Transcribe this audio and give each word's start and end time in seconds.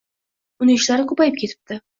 Uni 0.65 0.77
ishlari 0.79 1.07
koʻpayib 1.13 1.39
ketibdi. 1.45 1.83